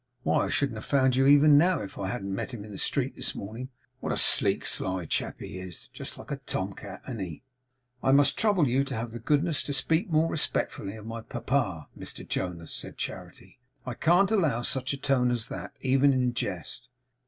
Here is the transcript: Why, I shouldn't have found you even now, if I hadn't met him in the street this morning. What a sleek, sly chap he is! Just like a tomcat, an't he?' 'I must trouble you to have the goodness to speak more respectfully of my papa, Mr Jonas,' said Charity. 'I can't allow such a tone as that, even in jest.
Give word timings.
Why, 0.23 0.45
I 0.45 0.49
shouldn't 0.49 0.79
have 0.79 0.85
found 0.85 1.15
you 1.15 1.27
even 1.27 1.59
now, 1.59 1.79
if 1.83 1.95
I 1.99 2.09
hadn't 2.09 2.33
met 2.33 2.55
him 2.55 2.65
in 2.65 2.71
the 2.71 2.79
street 2.79 3.15
this 3.15 3.35
morning. 3.35 3.69
What 3.99 4.11
a 4.11 4.17
sleek, 4.17 4.65
sly 4.65 5.05
chap 5.05 5.35
he 5.39 5.59
is! 5.59 5.89
Just 5.93 6.17
like 6.17 6.31
a 6.31 6.37
tomcat, 6.37 7.03
an't 7.05 7.21
he?' 7.21 7.43
'I 8.01 8.13
must 8.13 8.35
trouble 8.35 8.67
you 8.67 8.83
to 8.85 8.95
have 8.95 9.11
the 9.11 9.19
goodness 9.19 9.61
to 9.61 9.73
speak 9.73 10.09
more 10.09 10.27
respectfully 10.27 10.95
of 10.95 11.05
my 11.05 11.21
papa, 11.21 11.87
Mr 11.95 12.27
Jonas,' 12.27 12.73
said 12.73 12.97
Charity. 12.97 13.59
'I 13.85 13.93
can't 13.93 14.31
allow 14.31 14.63
such 14.63 14.91
a 14.91 14.97
tone 14.97 15.29
as 15.29 15.49
that, 15.49 15.73
even 15.81 16.13
in 16.13 16.33
jest. 16.33 16.87